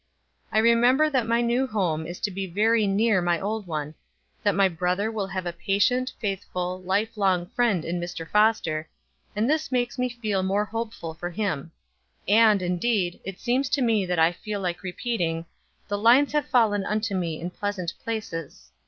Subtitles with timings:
[0.51, 3.93] I remember that my new home is to be very near my old one;
[4.41, 8.27] that my brother will have a patient, faithful, life long friend in Mr.
[8.27, 8.89] Foster,
[9.35, 11.71] and this makes me feel more hopeful for him
[12.27, 15.45] and, indeed, it seems to me that I feel like repeating,
[15.87, 18.71] 'The lines have fallen unto me in pleasant places.'